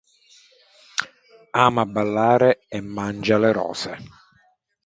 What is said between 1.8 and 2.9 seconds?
ballare e